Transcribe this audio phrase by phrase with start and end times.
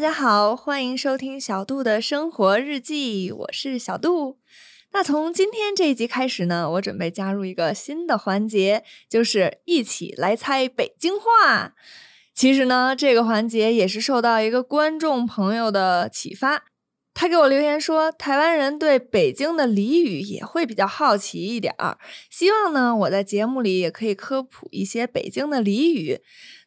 [0.00, 4.38] 大家好，欢迎收听小杜的生活日记，我是小杜。
[4.92, 11.74] 那从今天这一集开始呢，我准备加入一个新的环节，就是一起来猜北京话。
[12.32, 16.64] 其实呢，这个环节也是受到一个观众朋友的启发，
[17.12, 21.98] 他给我留言说，台湾人对北京的俚语也会比较好奇一点儿，
[22.30, 26.22] 希望呢我在节目里也可以科普一些北京的俚语。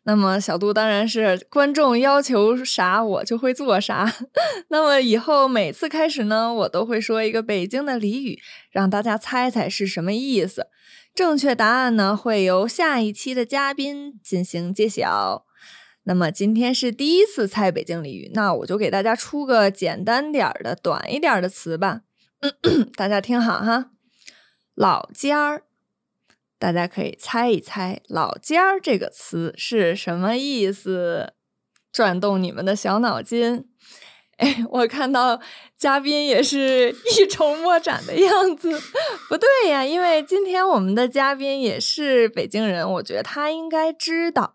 [0.06, 4.14] 那么小杜当然是观众要求啥我就会做啥。
[4.68, 8.40] 那么以后每次开始呢，我都会说一个北京的俚语，
[8.72, 10.68] 让大家猜猜是什么意思。
[11.16, 15.46] 正确答案呢会由下一期的嘉宾进行揭晓。
[16.04, 22.02] 那么今天是第一次猜北京俚语，那我就给大家出个简单点儿的、短一点的词吧。
[22.98, 23.92] 大家听好哈，
[24.76, 25.64] 老家儿。
[26.64, 31.34] 大家可以猜一猜“老家儿”这个词是什么意思，
[31.92, 33.66] 转动你们的小脑筋。
[34.38, 35.42] 哎，我看到
[35.78, 38.80] 嘉宾也是 一筹莫展的样子。
[39.28, 44.54] 不对呀，因为今天我们的嘉宾也是北京人，我觉得他应该知道。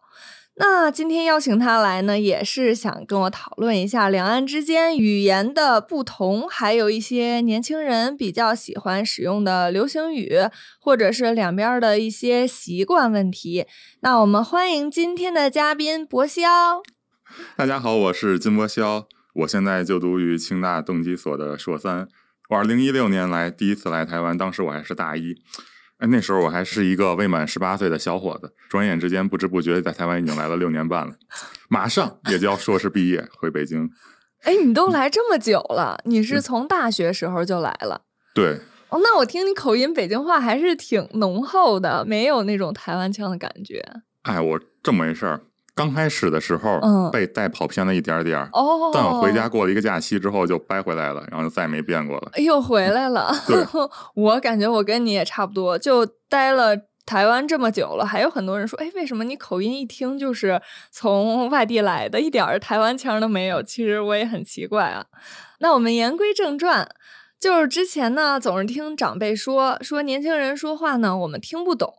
[0.60, 10.36] 那今天邀请他来呢，也是想跟我讨论一下两岸之间语言的不同，还有一些年轻人比较喜欢使用的流行语，
[10.80, 13.66] 或者是两边的一些习惯问题。
[14.00, 16.82] 那我们欢迎今天的嘉宾博肖。
[17.56, 22.08] 大家好，我是金博肖，我现在就读于清大动机所的硕三，
[22.48, 25.36] 我二零一六年来第一次来台湾，当时我还是大一。
[25.98, 31.14] 哎，那时候我还是一个未满十八岁的小伙子，转眼之间不知不觉在台湾已经来了六年半了，
[31.68, 33.90] 马上也就要硕士毕业回北京。
[34.42, 38.02] 哎，你都来这么久了，你是从大学时候就来了？
[38.32, 38.58] 对。
[38.90, 43.84] 哦，那我听你口音，北京话还是挺浓厚的，没有那种台湾腔的感觉。
[44.22, 45.42] 哎，我这么回事儿。
[45.78, 46.80] 刚开始的时候，
[47.12, 48.48] 被带跑偏了一点点儿。
[48.52, 52.32] 哦，但我回家过了一个假期之后，就掰回来了，然后就再也没变过了。
[52.38, 53.32] 又回来了。
[53.46, 53.56] 对，
[54.14, 63.62] 我感觉我跟你也差不多，就待了台湾这么久了，还有很多人说，哎，为什么你口音一听就是从外地来的，一点儿台湾腔都没有？
[63.62, 65.06] 其实我也很奇怪啊。
[65.60, 66.88] 那我们言归正传。
[67.40, 71.92] 就是之前呢，总是听长辈说说年轻人说话呢，我们听不懂，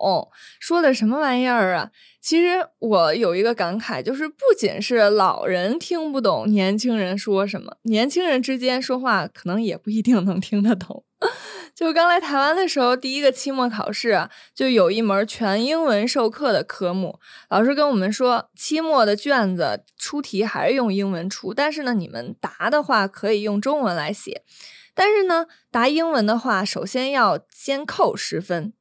[0.60, 1.92] 说的什么玩意儿啊？
[2.22, 11.06] 其实我有一个感慨，就是不仅是老人听不懂年轻人说什么，年轻人之间说话可能也不一定能听得懂。
[11.74, 17.18] 就刚来台湾的时候，第一个期末考试，就有一门全英文授课的科目，
[17.50, 24.42] 老师跟我们说，期末的卷子出题还是用英文出，但是呢，你们答的话可以用中文来写。
[24.94, 28.74] 但是呢，答英文的话，首先要先扣十分。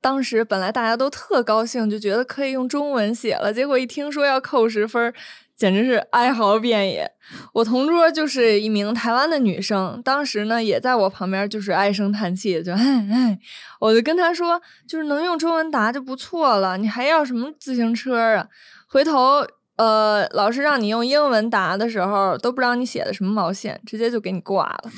[0.00, 3.52] 当时本来大家都特高兴，就觉得可以用中文写了。
[3.52, 5.12] 结果一听说要扣十分，
[5.56, 7.10] 简直是哀嚎遍野。
[7.52, 12.78] 我同桌就是一名台湾的女生，当时呢也在我旁边，就是唉声叹气，就唉
[13.10, 13.38] 唉。
[13.80, 18.46] 我就跟她说，就是能用中文答就不错了，你还要什么自行车啊？
[18.86, 19.44] 回头
[19.76, 24.90] 呃，老师让你用英文答的时候，都不知道你写的什么毛线，直接就给你挂了。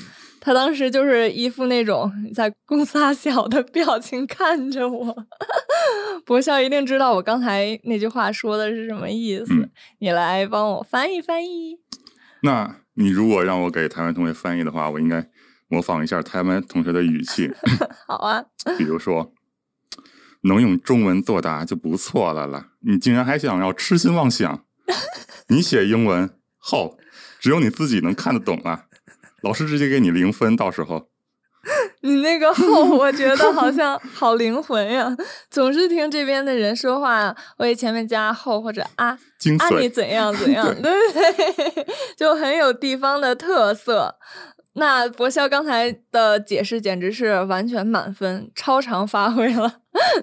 [0.43, 5.15] 他当时就是一副那种在公撒小的表情看着我，
[6.25, 9.69] 博笑一定知道我刚才那句话说的是什么意思。
[9.99, 11.77] 你来帮我翻译翻译。
[12.41, 15.29] 那你如果让我给台湾同学翻译的话，我应该
[15.67, 17.51] 模仿一下台湾同学的语气。
[18.07, 18.43] 好啊。
[18.79, 19.31] 比如说，
[20.41, 24.65] 能用中文作答就不错了了，你竟然还想要痴心妄想？
[25.49, 26.97] 你写英文后，
[27.39, 28.85] 只有你自己能看得懂啊。
[29.41, 31.07] 老师直接给你零分，到时候。
[32.01, 35.15] 你那个后，我觉得好像 好灵魂呀！
[35.51, 41.85] 总是听这边的人说话，我给前面加后或者啊，啊你怎样 怎样，对不对？
[42.17, 44.15] 就很有地方的特色。
[44.73, 49.81] 那博肖刚才的解释简直是完全满分，超常发挥了。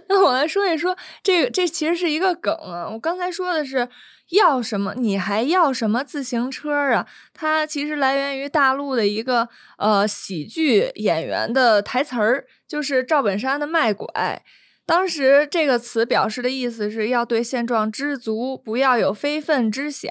[0.08, 2.88] 那我来说一说，这个这其实是一个梗啊。
[2.90, 3.88] 我刚才说的是。
[4.30, 4.94] 要什么？
[4.96, 7.06] 你还要什么自行车啊？
[7.32, 9.48] 它其实来源于大陆的一个
[9.78, 14.06] 呃喜剧演员的台词儿，就是赵本山的《卖拐》。
[14.84, 20.10] 当时这个词表示的意思是要对现状知足，不要有非分之想。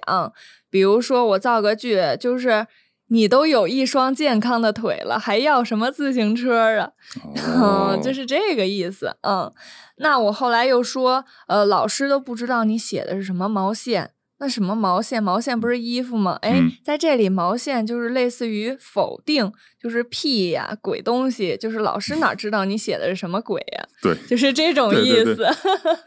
[0.69, 2.67] 比如说，我造个句，就是
[3.09, 6.91] 你都有一双健康的腿了，还要什么自行车啊？
[7.59, 9.15] 哦，就是这个意思。
[9.21, 9.51] 嗯。
[9.99, 14.11] 那我后来又说，呃，老师都不知道你写的是什么毛线。
[14.39, 15.23] 那什么毛线？
[15.23, 16.37] 毛线不是衣服吗？
[16.43, 19.51] 哎，在这里毛线就是类似于否定，
[19.81, 23.87] 就是屁呀，鬼东西，就是老师哪知道你写的是什么鬼呀？
[24.03, 25.47] 对，就是这种意思。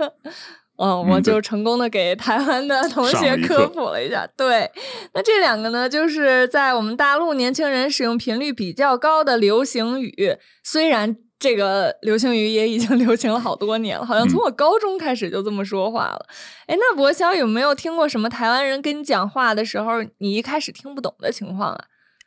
[0.81, 4.27] 嗯，我就成功的给台湾的同学科普了一下。
[4.37, 4.71] 对，
[5.15, 11.17] 那这两个呢，就是在我们大陆年轻人使用频率比较高的流行语，虽然。
[11.43, 16.27] 这个流行语也已经 流行了好多年了，好像从我高中开始就这么说话了。
[16.67, 21.85] 哎，那博肖有没有听过什么台湾人跟你讲话的时候，你一开始听不懂的情况啊？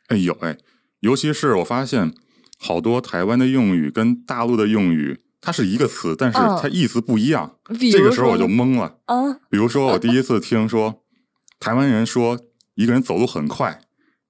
[0.08, 0.56] 哎，有哎，
[0.98, 2.12] 尤其是我发现
[2.58, 7.56] 好多台湾的用语跟大陆的用语，它是一个词，但是它意思不一样。
[7.92, 8.96] 这个时候我就懵了。
[9.04, 11.02] 啊，比如说我第一次听说
[11.60, 12.38] 台湾人说
[12.74, 13.80] 一个人走路很快，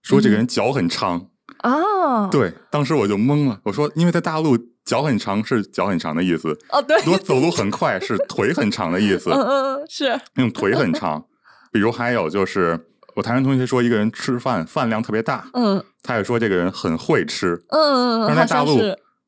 [0.03, 1.29] 说这个人脚很长。
[1.59, 3.61] 啊，对，当时我就懵了。
[3.65, 4.59] 我说，因为在大陆。
[4.85, 6.95] 脚很长是脚很长的意思哦，对。
[7.11, 10.21] 我走路很快是腿很长的意思， 嗯嗯是。
[10.35, 11.25] 用腿很长，
[11.73, 12.79] 比如还有就是
[13.17, 18.29] 我台湾同学说一个人吃饭饭量特别大，嗯，他也说这个人很会吃，嗯嗯嗯。
[18.29, 18.79] 但在大陆，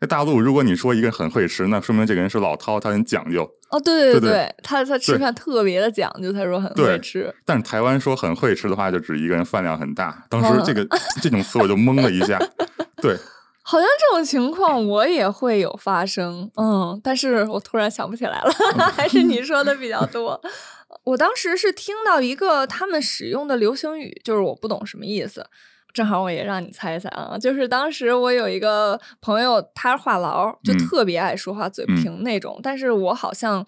[0.00, 3.48] 在大陆，如果你说一个人很会吃，那说明这个人是老饕，他很讲究。
[3.70, 7.34] 哦，对对对，他他吃饭特别的讲究，他说很会吃。
[7.44, 10.26] 但是台湾说很会吃的话，就指一个人饭量很大。
[10.28, 10.86] 当时这个
[11.22, 12.38] 这种词我就懵了一下，
[13.00, 13.16] 对。
[13.68, 18.52] 好像这种情况我也会有发生，嗯，但是我突然想不起来了，
[18.94, 20.40] 还是你说的比较多。
[21.02, 25.44] 我当时是听到一个他们使用的流行语，就是我不懂什么意思。
[25.96, 32.60] 正好我也让你猜一猜啊，就是当时我有一个朋友，他是话痨，就特别爱说话，嘴平那种。
[32.62, 33.64] 但是我好像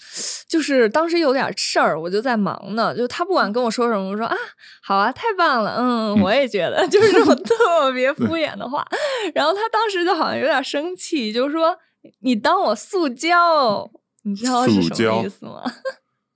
[0.47, 2.95] 就是当时有点事儿，我就在忙呢。
[2.95, 4.37] 就他不管跟我说什么，我说啊，
[4.83, 8.87] 好啊，太棒了，嗯，我也觉得，就是这种 特别敷衍的话。
[9.35, 11.75] 然后他当时就好像有点生气，就是说
[12.21, 13.91] 你当我塑胶，
[14.25, 15.63] 你知道是什么意思吗？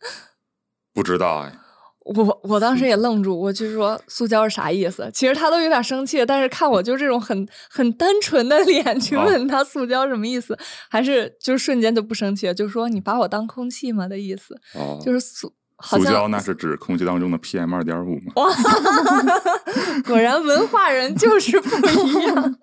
[0.94, 1.52] 不知道哎。
[2.04, 5.08] 我我当时也愣住，我就说塑胶是啥意思？
[5.14, 10.58] 其实他都有点生气，但是看我就这种很很单纯的 脸去问他塑胶什么意思，
[10.88, 14.54] 还是就瞬间就不生气了，就说你把我当空气吗的意思？
[14.74, 15.52] 哦，就是塑
[15.82, 18.32] 塑胶那是指空气当中的 PM 二点五吗？
[18.36, 18.48] 哇，
[20.06, 22.56] 果然文化人就是不一样。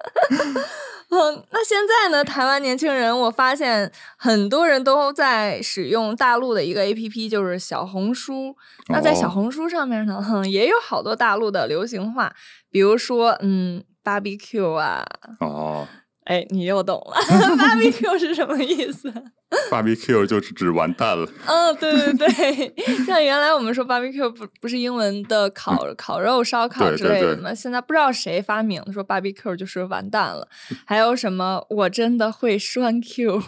[1.11, 2.23] 嗯，那现在呢？
[2.23, 8.55] 台湾年轻人，我发现很多人都在使用大陆的一个 A P P，就是小红书。
[8.89, 12.33] 那在小红书上面呢，哼， 也有好多大陆的流行话，
[12.69, 15.03] 比如说，嗯，barbecue 啊。
[15.39, 15.87] 哦。
[16.25, 17.15] 哎，你又懂了，
[17.57, 19.11] barbecue 是什么意思
[19.71, 21.27] barbecue 就是指完蛋了。
[21.45, 22.73] 嗯，对对对，
[23.05, 27.53] 像原来我们说 barbecue 不不是英文的烤烤肉、烧烤之类的吗？
[27.53, 30.47] 现在不知道谁发明的，说 barbecue 就是完蛋了。
[30.85, 31.65] 还有什么？
[31.69, 33.41] 我真的会栓 Q，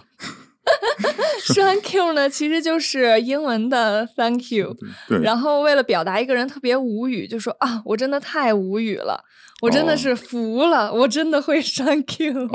[1.54, 2.30] 栓 Q 呢？
[2.30, 4.76] 其实就是英文的 thank you。
[5.22, 9.24] 然后为了表达一个人特别无语，就说啊，我真的太无语了。
[9.62, 12.50] 我真的是服了，我真的会删 Q，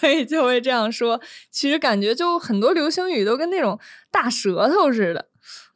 [0.00, 1.20] 所以就会这样说。
[1.50, 3.78] 其实感觉就很多流行语都跟那种
[4.10, 5.26] 大舌头似的。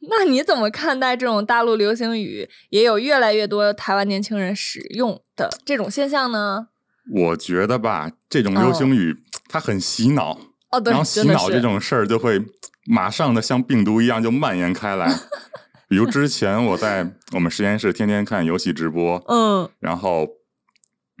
[0.09, 6.67] 那你怎么看待这种大陆流行语也有越来越多台湾年轻人使用的这种现象呢？
[7.11, 9.15] 我觉得吧，这种流行语
[9.47, 10.37] 它很洗脑，
[10.71, 12.43] 哦，对，然后洗脑这种事儿就会
[12.85, 15.11] 马上的像病毒一样就蔓延开来。
[15.87, 20.27] 比如之前我在我们实验室天天看游戏直播，嗯，然后。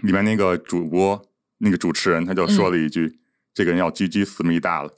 [0.03, 1.21] 里面那个主播，
[1.59, 3.19] 那个主持人，他就说了一句
[3.53, 4.91] ：“这个人要狙击思密达了。”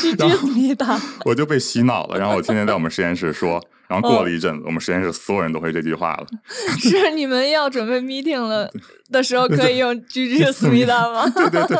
[0.00, 2.18] 狙击思密达，我就被洗脑了。
[2.18, 3.62] 然后我天天在我们实验室说。
[3.88, 6.26] 然后过了一阵子，我们实验室所有人都会这句话了。
[6.78, 8.70] 是你们要准备 meeting 了
[9.10, 11.26] 的时候，可以用狙击思密达吗？
[11.30, 11.78] 对 对对，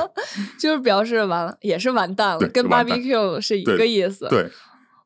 [0.59, 4.27] 就是表示完了，也是完蛋了，跟 barbecue 是一个意思。
[4.31, 4.49] 对。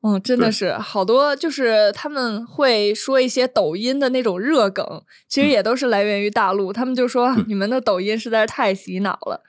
[0.05, 6.73] 嗯，真的是好多，就是他们会说一些抖音的那种热梗，其实也都是来源于大陆。
[6.73, 9.45] 他们就说你们的抖音实在是太洗脑了。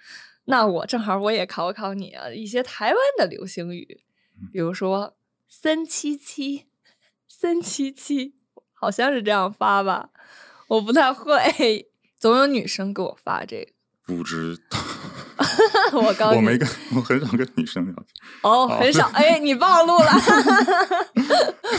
[0.45, 4.01] 那我正好我也考考你啊，一些台湾的流行语，
[4.51, 5.15] 比如说
[5.50, 6.67] “三七七
[7.27, 8.36] ”，“三七七”
[8.74, 10.10] 好像是这样发吧，
[10.67, 13.72] 我不太会， 总有女生给我发这个。
[14.05, 14.77] 不知道，
[16.01, 18.05] 我告诉你，我没跟， 我很少跟女生聊天。
[18.41, 19.09] 哦，很少。
[19.13, 20.12] 哎，你暴露了，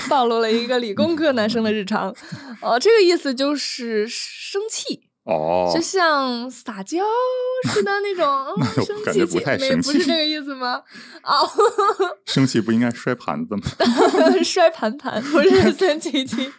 [0.08, 2.14] 暴露了一个理工科男生的日常。
[2.60, 5.08] 哦，这个意思就是生气。
[5.24, 6.98] 哦，就像撒娇
[7.72, 8.26] 似的那种。
[9.06, 10.82] 感觉不太生气，不是这个意思吗？
[11.24, 11.48] 哦，
[12.26, 13.62] 生气不应该摔盘子吗？
[14.44, 16.52] 摔盘盘不是三七七。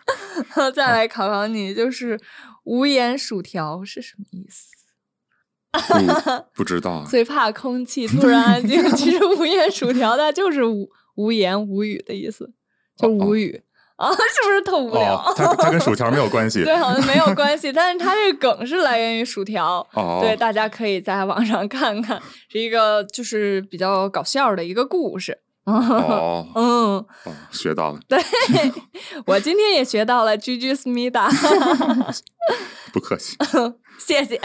[0.73, 2.19] 再来考考你，就是
[2.63, 4.74] 无盐薯条是什么意思？
[6.53, 8.83] 不知道，最怕空气突然安静。
[8.95, 12.51] 其实无言薯条它就是无无言无语的意思，
[12.97, 13.61] 就无语
[13.97, 14.17] 啊， 是
[14.47, 15.33] 不是特无聊？
[15.35, 17.71] 它它跟薯条没有关系， 对，好像没有关系。
[17.71, 19.85] 但是它这个梗是来源于薯条，
[20.21, 25.39] 对，大家可以在网上看看，是一个就是比较搞笑的一个故事。
[25.65, 26.63] 哦，嗯，
[26.97, 27.07] 哦，
[27.51, 28.19] 学到了，对，
[29.25, 31.27] 我今天也学到了 “juju smida”，
[32.93, 33.35] 不客气。
[33.97, 34.39] 谢谢。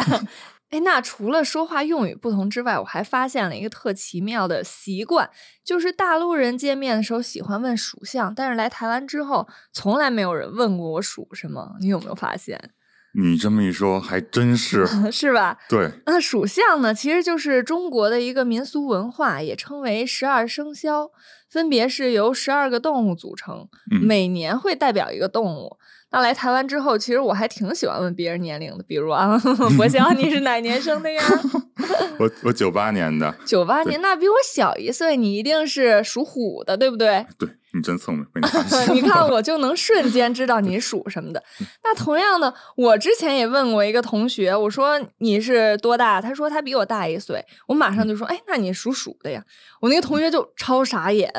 [0.71, 5.29] 哎，那除了说话用语不同之外，我还发现了一个特奇妙的习惯，
[5.65, 11.77] 就是大陆人见面的时候喜欢问属相，但是来台湾之后，从来没有人问过我属什么。
[11.81, 12.71] 你有没有发现？
[13.14, 15.59] 你这么一说，还真是 是吧？
[15.69, 15.90] 对。
[16.07, 21.11] 那属相呢，其实就是中国的一个民俗文化，也称为十二生肖，
[21.50, 25.76] 分别是由十二个动物组成，嗯每年会代表一个动物。
[26.12, 29.40] 那来台湾之后，其实我还挺喜欢问别人年龄的，比如啊，
[29.79, 31.23] 我想，你是哪年生的呀？
[32.19, 37.25] 我我九八年的，九八年，那比我小一岁，你一定是属虎的，对不对？
[37.38, 38.27] 对你真聪明。
[38.93, 41.43] 你看，我就能瞬间知道 你属什么的。
[41.85, 46.21] 那同样的，我之前也问过一个同学，我说你是多大？
[46.21, 47.45] 他说他比我大一岁。
[47.69, 49.43] 我马上就说，哎，那你属鼠的呀？
[49.81, 51.31] 我那个同学就超傻眼，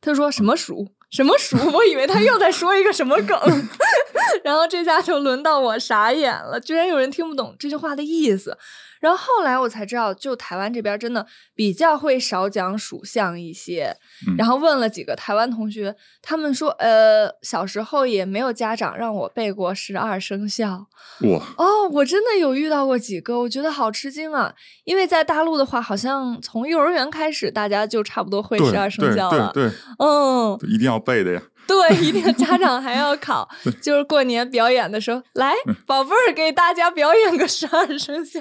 [0.00, 0.88] 他说什么鼠？
[1.10, 1.56] 什么鼠？
[1.72, 3.38] 我以为他又在说一个什么梗，
[4.42, 8.58] 然后这下就轮到我傻眼了，居然有人听不懂这句话的意思。
[9.04, 13.94] 然后后来我才知道，就台湾这边真的比较会少讲属相一些。
[14.26, 20.86] 嗯然后问了几个台湾同学，他们说，呃，小时候也没有家长让我背过十二生肖。
[21.20, 24.54] 哇，哦，我真的有遇到过几个，我觉得好吃惊啊！
[24.84, 29.50] 因为在大陆的话，好像从幼儿园开始，大家就差不多会十二生肖了。
[29.52, 31.42] 对对，嗯，一定要背的呀。
[31.68, 33.48] 对，一定家长还要考，
[33.82, 35.54] 就是过年表演的时候，来，
[35.86, 38.40] 宝贝儿，给大家表演个十二生肖，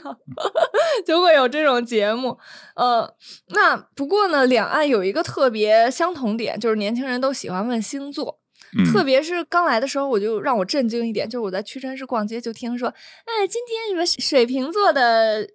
[1.06, 2.38] 就会有这种节目。
[2.76, 3.10] 呃，
[3.50, 8.40] 那不过呢，两岸有一个特别相同点，就是年轻人都喜欢问星座。
[8.76, 15.48] 嗯，特别是刚来的时候，我就让我震惊一点，就是我在屈臣氏逛街就听说，哎，今天什么水瓶座的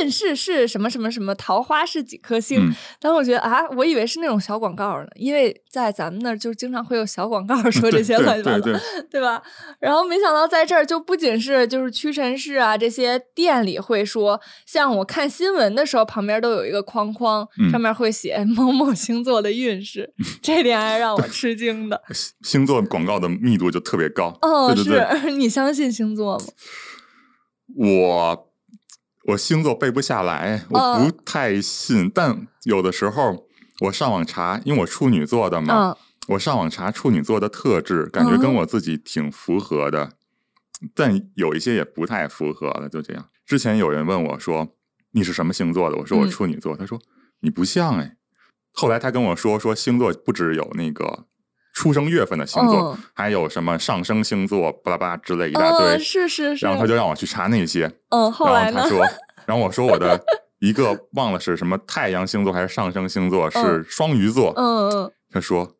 [0.00, 2.68] 运势是什么什么什么，桃花是几颗星。
[2.70, 8.78] 嗯当时我觉得啊，我以为是那种小广告呢，因为在咱们那儿就经常会有小广告说这些对乱七八糟，
[9.10, 9.42] 对吧？
[9.80, 22.02] 然后没想到在这儿就不仅是就是屈臣氏啊这些店里会说，像我看新闻的时候，旁边都有一个框框，嗯上面会写某某星座的运势，这点还让我吃惊的。
[22.12, 24.36] 星星座广告的密度就特别高。
[24.42, 26.44] 哦，对对对，是 你相信星座吗？
[27.76, 28.47] 我
[29.28, 33.46] 我星座背不下来，我哦不太信，但有的时候
[33.80, 35.96] 我上网查，因为我处女座的嘛，嗯。
[36.28, 40.12] 我上网查处女座的特质，感觉跟哦我自己挺符合的，
[40.94, 43.28] 但有一些也不太符合了，就这样。
[43.46, 44.74] 之前有人问我说
[45.12, 46.30] 你是什么星座的，我说我嗯。
[46.30, 46.98] 处女座，他说
[47.40, 48.16] 你不像哎。
[48.72, 51.26] 后来他跟我说说星座不只有那个
[51.78, 52.98] 出生月份的星座，嗯。
[53.14, 56.66] 还有什么上升星座巴拉巴拉之类一大堆，嗯，是是是。
[56.66, 58.80] 然后他就让我去查那些，嗯，后来呢？
[58.80, 58.96] 然后他？
[58.96, 59.06] 说，
[59.46, 60.20] 然后我说我的
[60.58, 63.84] 一个忘了是什么太阳星座还是上升星座是嗯。
[63.88, 65.70] 双鱼座，嗯嗯，他说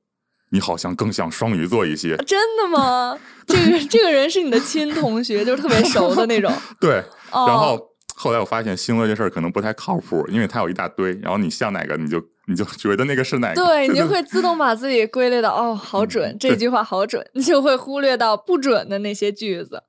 [0.51, 3.19] 你好像更像双鱼座一些，真的吗？
[3.49, 6.53] 这个这个人是你的亲同学，就是特别熟的那种。
[6.81, 7.03] 对，
[7.33, 7.77] 哦、然后
[8.19, 19.85] 后来我发现星座这事儿可能不太靠谱，因为它有一大堆，然后你像哪个你就你就觉得那个是哪个，对， 你就会自动把自己归类到哦，好准，这句话好准，你就会忽略到不准的那些句子。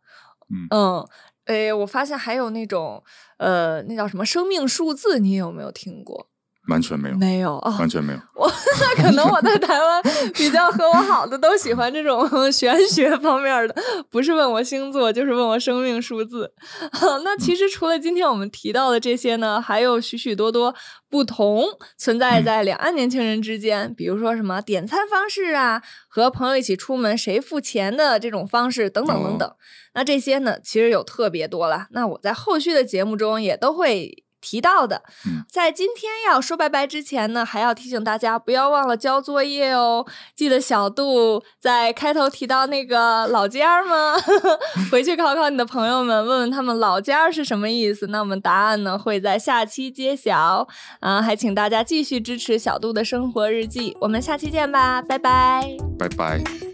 [0.51, 1.07] 嗯嗯，
[1.45, 3.03] 诶，我发现还有那种
[3.38, 6.29] 呃，那叫什么生命数字，你有没有听过？
[6.67, 8.19] 完全没有，没有啊，完全没有。
[8.35, 10.03] 我那可能我在台湾
[10.35, 13.75] 比较和我好的都喜欢这种玄学方面的，
[14.11, 16.53] 不是问我星座，就是问我生命数字。
[17.23, 20.75] 那其实除了今天我们提到的这些呢，还有许许多多
[21.09, 21.63] 不同
[21.97, 29.51] 存在在两岸年轻人之间，比如说什么点餐方式啊，和朋友一起出门谁付钱的这种方式等等等等。
[29.95, 31.87] 那这些呢，其实有特别多了。
[31.91, 34.23] 那我在后续的节目中也都会。
[34.41, 40.05] 提到的嗯，在今天要说拜拜之前呢，还要提醒大家不要忘了交作业哦。
[40.36, 44.15] 记得小杜在开头提到那个老家儿吗？
[44.91, 48.08] 回去考考你的朋友们，问问他们老家儿是什么意思。
[48.08, 50.67] 那我们答案呢会在下期揭晓
[51.00, 51.22] 啊！
[51.22, 55.77] 还请大家继续支持小杜的生活日记，我们下期见吧，拜拜。
[55.98, 56.68] 拜拜。